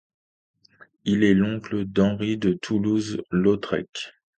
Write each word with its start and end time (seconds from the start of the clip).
Il 1.05 1.21
est 1.23 1.35
l'oncle 1.35 1.85
d'Henri 1.85 2.35
de 2.35 2.53
Toulouse-Lautrec. 2.53 3.85